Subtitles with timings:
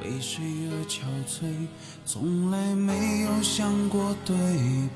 [0.00, 1.44] 为谁而憔悴？
[2.04, 4.36] 从来没有想过对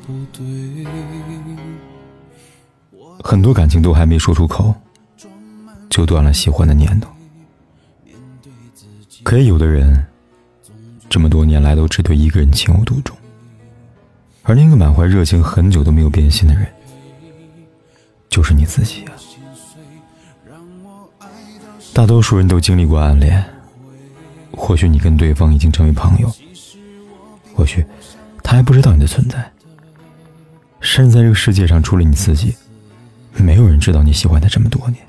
[0.07, 0.87] 不对。
[3.23, 4.75] 很多感情都还没说出口，
[5.91, 7.11] 就断了喜欢的念头。
[9.23, 10.05] 可也有的人，
[11.09, 13.17] 这么多年来都只对一个人情有独钟，
[14.43, 16.67] 而那个满怀热情、很久都没有变心的人，
[18.29, 19.13] 就是你自己啊。
[21.93, 23.45] 大多数人都经历过暗恋。
[24.53, 26.33] 或许你跟对方已经成为朋友，
[27.55, 27.85] 或许
[28.43, 29.51] 他还不知道你的存在。
[30.81, 32.55] 甚至在这个世界上，除了你自己，
[33.35, 35.01] 没有人知道你喜欢他这么多年。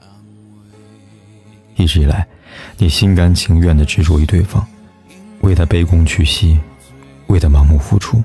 [1.76, 2.28] 一直以来，
[2.78, 4.66] 你心甘情愿的执着于对方，
[5.42, 6.60] 为他卑躬屈膝，
[7.28, 8.24] 为他盲目付出，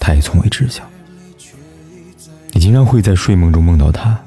[0.00, 0.82] 他也从未知晓。
[2.50, 4.20] 你经常会在睡梦中梦到他，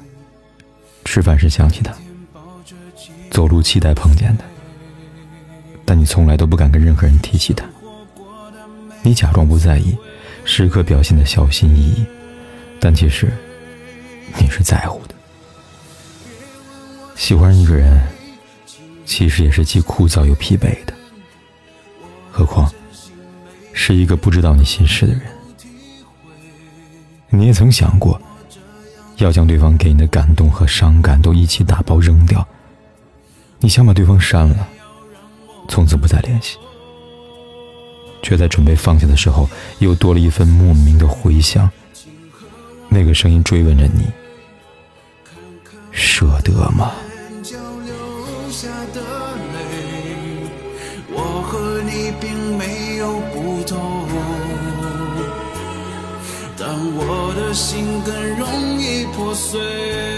[1.04, 1.94] 吃饭时想起他，
[3.30, 4.44] 走路期待碰见他。
[5.88, 7.64] 但你从来都不敢跟任何人提起他。
[9.02, 9.96] 你假装不在意，
[10.44, 12.04] 时刻表现的小心翼翼，
[12.78, 13.32] 但其实
[14.38, 15.14] 你是在乎的。
[17.16, 18.06] 喜欢一个人，
[19.06, 20.92] 其实也是既枯燥又疲惫的。
[22.30, 22.70] 何况
[23.72, 25.22] 是一个不知道你心事的人。
[27.30, 28.20] 你也曾想过，
[29.16, 32.46] 要将对方给你的感动和伤感都一起打包扔掉。
[33.58, 34.68] 你想把对方删了。
[35.68, 36.56] 从此不再联系，
[38.22, 41.70] 却在准备放下的时候，又多了一份莫名的回响。
[42.88, 44.06] 那个声音追问着你：
[45.92, 46.92] 舍得吗？
[51.10, 54.08] 我和你并没有不同，
[56.56, 60.17] 但我的心更容易破碎。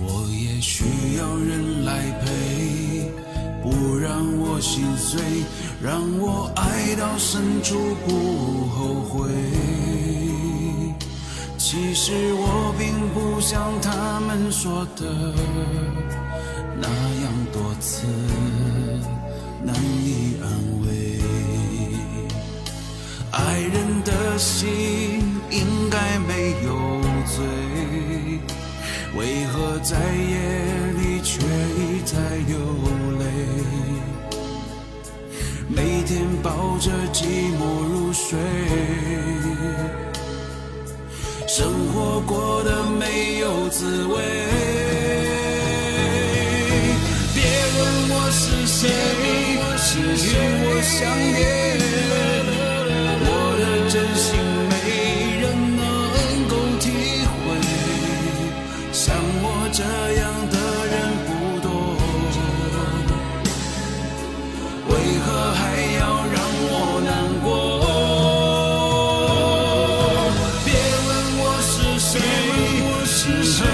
[0.00, 0.84] 我也需
[1.18, 3.10] 要人来陪，
[3.62, 5.20] 不让我心碎，
[5.82, 9.30] 让我爱到深处不后悔。
[11.56, 15.34] 其实我并不像他们说的
[16.80, 18.06] 那样多次
[19.62, 20.46] 难以安
[20.82, 20.86] 慰。
[23.32, 26.93] 爱人的心应该没有，
[29.16, 30.36] 为何在夜
[30.98, 32.58] 里却一再流
[33.18, 33.22] 泪？
[35.68, 37.24] 每天抱着寂
[37.56, 38.38] 寞入睡，
[41.46, 44.14] 生活过得没有滋味。
[47.34, 47.42] 别
[47.76, 47.80] 问
[48.10, 48.88] 我是谁，
[49.78, 50.30] 是与
[50.64, 51.00] 我相
[51.32, 51.73] 恋，
[72.14, 73.73] 心